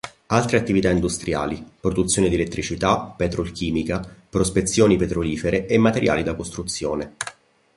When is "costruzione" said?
6.33-7.13